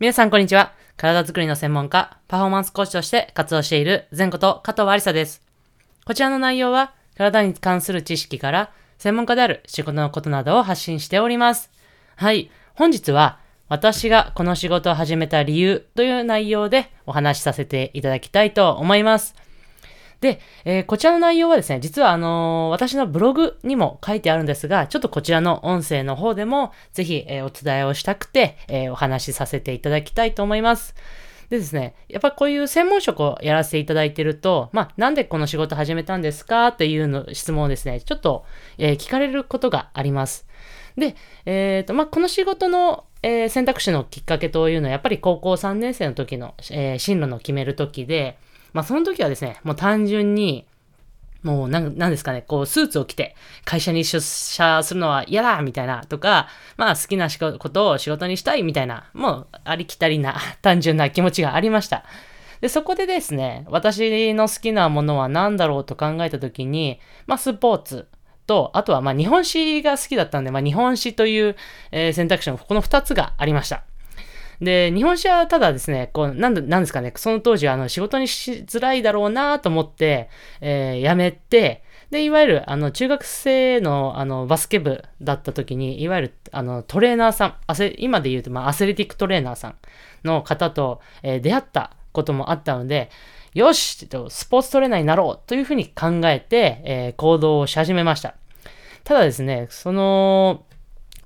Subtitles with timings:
[0.00, 0.72] 皆さんこんにちは。
[0.96, 5.42] 体づくりの専門家、パフォーマンスコーチとして活動している前こと加藤ありさです。
[6.06, 11.70] こちらの内容は、体に関する知識から、専門家である仕事のことなどを発信しております。
[12.16, 12.50] はい。
[12.76, 19.34] 本日は、私がこの仕事を始めた理由という内容でお話しさせていただきたいと思います。
[20.20, 30.94] で、えーこちらの内容はですね、実はあのー私のブログにも書いてあるんですが、ちょっとこちらの音声の方でも、ぜひ、えーお伝えをしたくて、えお話しさせていただきたいと思います。
[31.48, 36.68] でですね、やっぱこういう専門職をやらせていただいてると、まあ、なんでこの仕事始めたんですか？
[36.68, 38.44] っていうの質問をですね、ちょっと、
[38.78, 40.46] え聞かれることがあります。
[40.96, 48.38] で、えっ、と、まあ、この仕事の、えー選択肢のきっかけというのは、やっぱり高校3年生の時の、えー進路の決める時で、
[48.72, 50.66] まあ、その時はですね、もう単純に、
[51.42, 53.34] もうなん、なんですかね、こう、スーツを着て
[53.64, 62.04] 会社に出社するのは嫌だみたいなとか、まあ、好きなことを仕事にしたいみたいな、もう、ありきたりな、 単純な気持ちがありました。
[62.60, 68.06] で、そこでですね、私の好きなものは何だろうと考えたときに、まあ、スポーツ
[68.46, 71.56] と、あとは、まあ、日本史が好きだったんで、まあ、日本史という、
[71.90, 73.84] えー選択肢のこの2つがありました。
[74.60, 80.28] で、日本史はただですね、こう、なん、なんですかね、その当時、あの、仕事にしづらいだろうなと思って、
[80.60, 89.74] えー辞めて、で、いわゆる、あの、中学生の、あの、バスケ部だった時に、いわゆる、あの、トレーナーさん、アセ今で言うと、まあ、アスレティックトレーナーさん
[90.24, 93.10] の方と、えー出会ったこともあったので、
[93.54, 98.34] よしとスポーツトレーナーになろうというふうに考えて、えー行動をし始めました。
[99.04, 100.64] ただですね、その、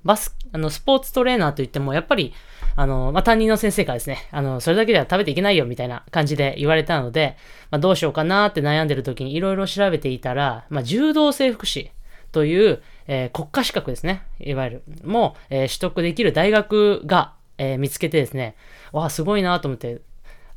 [0.03, 2.31] バス、あの、スポーツトレーナーといっても、やっぱり、
[2.77, 7.37] あの、まあ、担任の先生からですね、あの、それだけでは食べていけないよ、みたいな感じで言われたので、
[7.71, 11.91] まあ、どうしようかなって悩んでる時にいろいろ調べていたら、まあ、柔道整復師
[12.31, 18.55] という、えー国家資格ですね、いわゆる、も、えー取得できる大学が、えー見つけてですね、
[18.91, 20.01] わあ、すごいなと思って、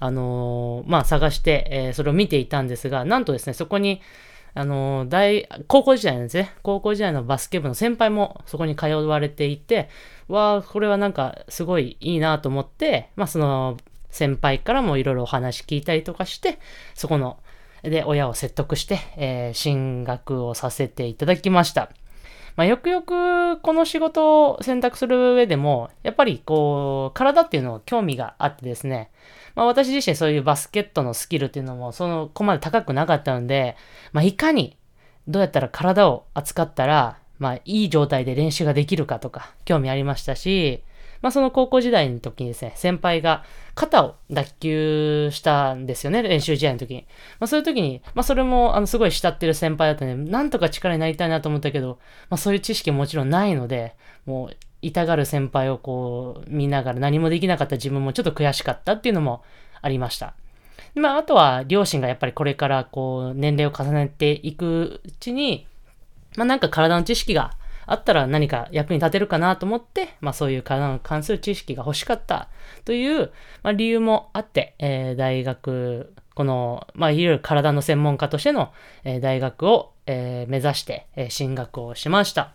[0.00, 4.00] あのーまあ、探して、えーそれを見ていたんですが、なんとですね、そこに、
[4.54, 6.52] あの大、高校時代なんですね。
[6.62, 9.88] 高校時代のバスケ部の先輩もそこに通われていて、
[10.28, 13.76] わあ、これはなんかすごいいいなと思って、まあ、その
[14.10, 16.58] 先輩からもいろいろお話聞いたりとかして、
[16.94, 17.38] そこの、
[17.82, 21.90] で、親を説得して、えー進学をさせていただきました。
[22.58, 29.12] まあ、よくよくこの仕事を選択する上でも、やっぱりこう、体っていうのは興味があってですね、
[29.54, 33.76] まあ私自身そういうバスケットのスキルっていうのもそのこまで高くなかったので、
[34.12, 34.76] まあいかに
[35.28, 40.82] どうやったら体を扱ったら、まあいい状態で練習ができるかとか興味ありましたし、
[41.20, 47.06] まあその高校時代の時にですね、先輩が肩を脱臼したんですよね、練習試合の時に。
[47.40, 51.98] まあそういう時に、まあそれもあのすごい慕ってる先輩だったんで、なんとか力になりたいなと思ったけど、
[52.30, 53.94] まあそういう知識ももちろんないので、
[54.26, 59.42] もう痛がる先輩をこう見ながら何もできなかった自分もちょっと悔しかったっていうのも
[59.82, 60.34] ありました。
[60.94, 65.66] まああとは両親がやっぱりこれからこう年齢を重ねていくうちに、
[66.36, 67.52] まあなんか体の知識が
[67.90, 72.48] あったら何か役に立てるかなと思って、まあそういう体に関する知識が欲しかった
[72.84, 73.32] という、
[73.62, 78.72] まあ、理由もあって、えー大学、この、まあいわゆる体の専門家としての、
[79.04, 82.52] えー大学を、えー目指して、え進学をしました。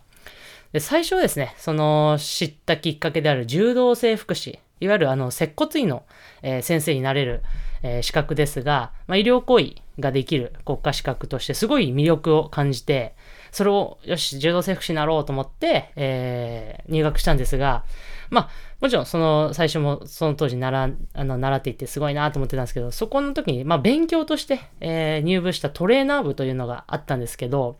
[0.72, 6.04] で最初はですね、その知ったきっかけである柔道整復師、いわゆるあの接骨院の、
[6.42, 7.42] え先生になれる、
[7.82, 13.14] え資格ですが、まあ、医療行為ができる国家資格としてすごい魅力を感じて、
[13.54, 17.84] それをよし、柔道整復師になろうと思って、えー入学したんですが、
[18.28, 18.50] まあ、
[18.80, 27.76] もちろんその最初もその当時習あの習っていってすごいなと思ってたんですけど、そこの時に、まあ、勉強として、えー入部したトレーナー部というのがあったんですけど、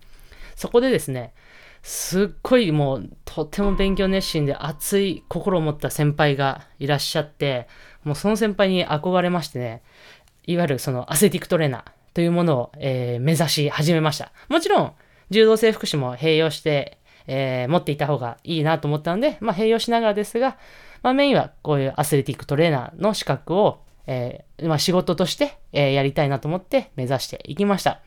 [0.55, 1.35] そこでですね、
[1.83, 7.67] すっごいもうとっても勉強熱心で熱い心を持った先輩がいらっしゃって、
[8.05, 9.83] もうその先輩に憧れましてね、
[10.47, 11.83] いわゆるそのアスレティックトレーナー
[12.15, 14.31] というものを、えー目指し始めました。
[14.49, 14.93] もちろん、
[15.31, 20.59] 柔道整復師も併用して、えー持っていた方がいいなと思ったので、まあ、併用しながらですが、
[21.03, 28.01] まあ、メインはこういうアスレティックトレーナーの資格を、えーまあ、仕事として、えーやりたいなと思って目指していきました。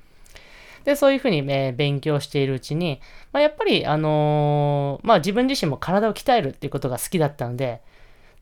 [0.83, 3.01] で、そういうふうに、えー勉強しているうちに、
[3.33, 7.81] まあ、やっぱり、あのまあ、自分自身も体を鍛えるっていうことが好きだったので、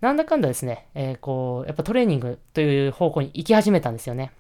[0.01, 4.31] なんだかんだですね、えーこう、やっぱトレーニングという方向に行き始めたんですよね。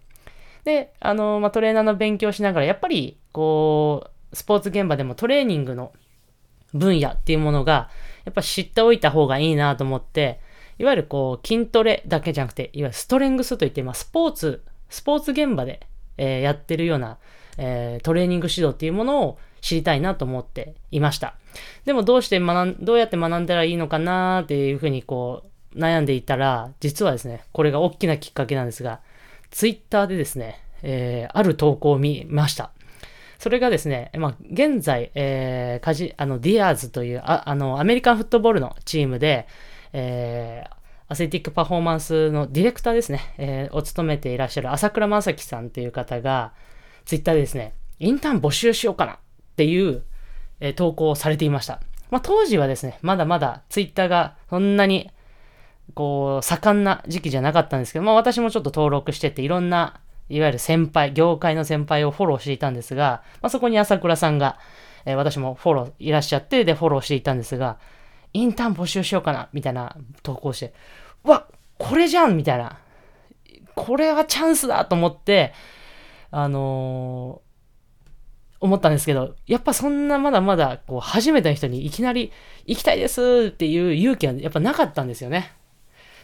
[0.65, 5.93] で、あのまあ、トレーナーの勉強しながら、やっぱり、こう、スポーツ現場でもトレーニングの
[6.73, 7.89] 分野っていうものが、
[8.25, 10.39] やっぱ知っておいた方がいいなと思って、
[10.77, 15.87] いわゆるこう、筋トレだけじゃなくて、いわゆるストレングスといって、まあ、スポーツ、スポーツ現場で、
[16.17, 17.17] えーやってるような、
[17.57, 21.35] えートレーニング指導っていうものを知りたいなと思っていました。
[21.85, 25.43] でもどうして学ん、どうやって学んだらいいのかなっていうふうにこ
[25.73, 28.99] う、悩んでいたら、実はですね、これが大きなきっかけなんですが、
[29.51, 32.71] ツイッターでですね、えー、ある投稿を見ました。
[33.39, 39.47] それがですね、まあ、現在、えー、カジ、あの、ディアーズという、ああの、アメリカンフットボールのチームで、
[39.93, 40.75] えー、
[41.07, 46.53] アスレティックパフォーマンスのディレクターですね、えー、を務めていらっしゃる朝倉正樹さんっていう方が、
[47.05, 49.17] ツイッターでですね、インターン募集しようかなっ
[49.55, 50.03] ていう、
[50.59, 51.81] えー、投稿をされていました。
[52.09, 55.11] まあ、当時はですね、まだまだツイッターがそんなに、
[55.93, 59.99] こう、盛んな時期じゃなかったんですけど、まあ私もちょっと登録してて、いろんな、
[60.29, 64.57] いわゆる先輩、業界の先輩をフォローしていたんですが、まあそこに朝倉さんが、
[65.05, 67.77] えー、私もフォローいらっしゃって、で、フォローしていたんですが、
[68.33, 70.73] インターン募集しようかな、みたいな投稿して、
[71.23, 72.79] うわ、これじゃんみたいな。
[73.75, 75.53] これはチャンスだと思って、
[76.31, 77.41] あの
[78.59, 82.31] 思ったんですけど、やっぱそんなまだまだ、こう、初めての人にいきなり、
[82.65, 85.53] 行きたいですっていう勇気はやっぱなかったんですよね。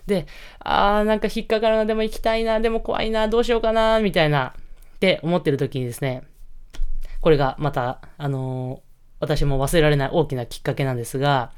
[0.08, 0.26] で、
[0.60, 4.54] あーなんか引っかかるな、でも行きたいな、でも怖いな、どうしようかな、みたいな、
[4.96, 6.24] って思ってる時にですね、
[7.22, 8.80] これがまた、あのー、
[9.20, 11.52] 私も忘れられない大きなきっかけなんですが、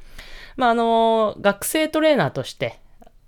[0.56, 2.78] まあ、あのー、学生トレーナーとして、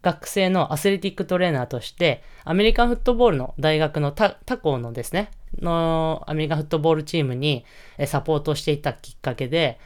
[0.03, 7.65] 学生のアスレティックトレーナーとして、アメリカンフットボールの大学の他校のですね、のアメリカンフットボールチームに
[8.07, 9.81] サポートしていたきっかけで、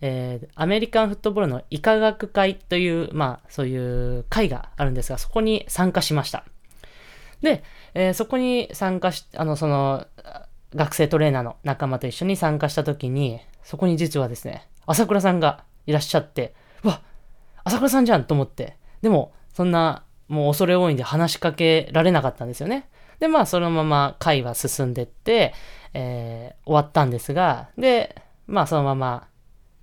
[0.00, 6.44] えー、アメリカンフットボールの医科学会という、まあ、そういう会があるんですが、そこに参加しました。
[7.42, 7.62] で、
[7.94, 10.06] えー、そこに参加し、あの、その、
[10.74, 16.54] 学生トレーナーの仲間と一緒に参加した時に、そこに実はですね、朝倉さんがいらっしゃって、
[16.84, 17.00] うわ、
[17.64, 22.88] 朝倉さんじゃんと思って、でも、そんな、もう恐れ多いんで話しかけられなかったんですよね。
[23.20, 25.54] で、まあ、そのまま会は進んでって、
[25.94, 29.28] えー、終わったんですが、で、まあ、そのまま、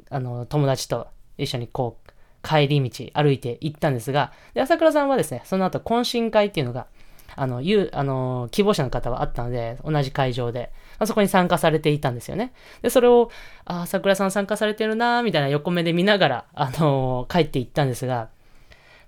[0.09, 1.07] あの、友達と
[1.37, 2.11] 一緒にこう、
[2.47, 6.87] 帰り道歩いて行ったんですが、で、朝倉さんはですね、その後懇親会っていうのが、
[7.35, 12.53] あの、いう、あの、希望者の方はあったので、同じ会場で、あそこに参加されていたんですよね。
[12.81, 13.31] で、それを、
[13.65, 18.29] あ、朝倉さん参加されてるなみたいな横目で見ながら、あの、帰っていったんですが、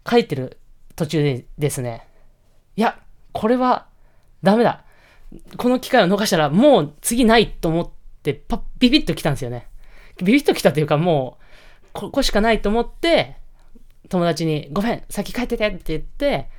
[0.03, 0.59] 帰ってる
[0.95, 2.07] 途中でですね、
[2.75, 2.99] いや、
[3.31, 3.87] これは
[4.43, 4.83] ダメだ。
[5.57, 7.89] この機会を逃したらもう次ないと思っ
[8.23, 9.67] てパビビッと来たんですよね。
[10.17, 13.37] ビビッと来たというかもう、ここしかないと思って、
[14.09, 16.49] 友達にごめん、先帰っててって言って、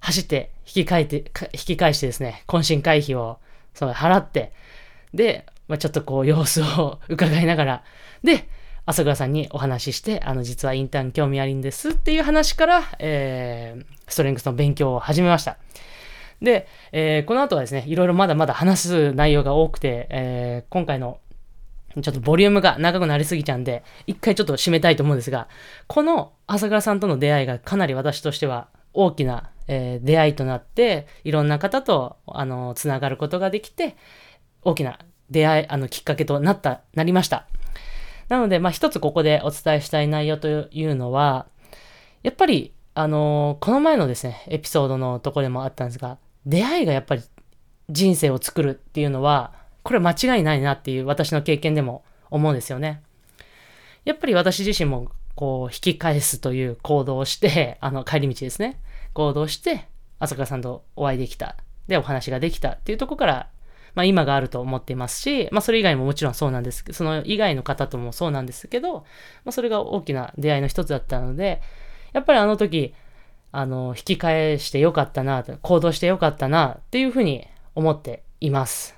[0.00, 3.38] 走って引き返って、引き返してですね、懇親会費を
[3.74, 4.52] その払って、
[5.14, 7.84] で、まあ、ちょっとこう様子を伺いながら、
[8.22, 8.48] で、
[8.86, 15.58] 朝倉さんにお話しして、あの、実はインターン興味ありんですっていう話から、えー、ストレングスの勉強を始めました。
[16.40, 21.20] で、えー、この後はですね、いろいろまだまだ話す内容が多くて、えー、今回の
[22.02, 25.48] ちょっとボリュームが長くなりすぎちゃうんで、一回ちょっと締めたいと思うんですが、
[25.86, 33.96] この朝倉さんとの出会いがかなり私としては大きな、えー、出会いとなって、いろんな方と、あの、つながることができて、
[34.62, 34.98] 大きな
[35.30, 37.46] 出会い、あの、きっかけとなった、なりました。
[38.28, 41.46] なので、まあ、一つここでお伝えしたい内容というのは、
[42.22, 47.22] やっぱり、あのー、この前のですね、エピソードのとこでもあったんですが、出会いがやっぱり
[47.88, 49.52] 人生を作るっていうのは、
[49.88, 53.00] これ間違いないなっていう私の経験でも思うんですよね。
[54.04, 58.78] やっぱり私自身も、こう、引き返すという行動をして、 あの、帰り道ですね。
[59.14, 61.56] 行動して、朝倉さんとお会いできた。
[61.86, 63.48] で、お話ができたっていうとこから、
[63.94, 69.04] まあ今があると思っていますし、まあそれ以外ももちろんそうなんですけど、その以外の方ともそうなんですけど、ま
[69.46, 71.62] あそれが大きな出会いの一つだったので、
[72.12, 72.94] やっぱりあの時、
[73.52, 78.97] あの、引き返してよかったな、行動してよかったな、っていうふうに思っています。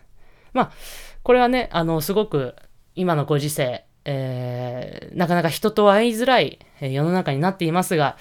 [0.52, 0.70] まあ、
[1.22, 2.54] これはね、あの、すごく
[2.94, 8.16] 今のご時世、えー、なかなか人と会いづらい世の中になっていますが、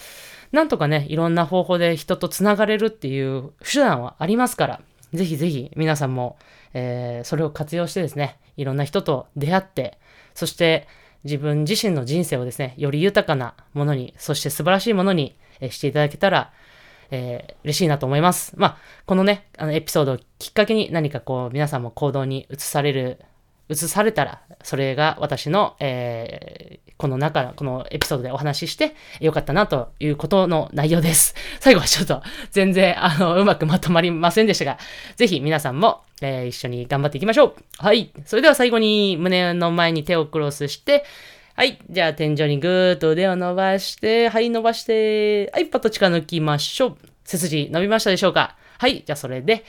[0.52, 4.82] なんとかね、いろんな方法で人と繋がれるっていう手段はありますから、
[5.14, 6.38] ぜひぜひ皆さんも、
[6.74, 9.98] えー、それを活用してですね、いろんな人と出会って、
[10.34, 10.88] そして
[11.24, 15.36] 自分自身の人生をですね、より豊かなものに、そして素晴らしいものに
[15.70, 16.52] していただけたら、
[17.12, 18.54] えー、嬉しいなと思います。
[18.58, 23.20] まあ、このね、あのエピソードをきっかけに何かこう、皆さんも行動に移される、
[23.70, 31.34] 移されたら、それが私の、えー、この中、このエピソードでお話ししてよかったなということの内容です。
[31.62, 34.78] 最後はちょっと全然、あの、うまくまとまりませんでしたが、
[35.16, 37.56] ぜひ皆さんも、えー、一緒に頑張っていきましょう。
[37.78, 38.12] はい。
[38.25, 41.06] それでは最後に胸の前に手をクロスして、
[41.60, 41.78] はい。
[41.89, 46.98] じゃあ、天井にぐーっと腕を伸ばして、はい、伸ばして、はい、パッと力抜きましょう。
[47.25, 48.56] 背筋伸びましたでしょうか？
[48.78, 49.04] はい。
[49.06, 49.66] じゃあ、それで、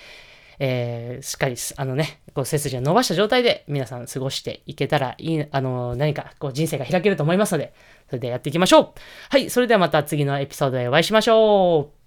[0.61, 7.75] えー、しっかり、あのね、こう背筋を伸ばした状態で皆さん過ごしていけたらいい、あの、何かこう人生が開けると思いますので、
[8.06, 8.92] それでやっていきましょう。
[9.28, 12.00] はい、それではまた次のエピソードでお会いしましょう。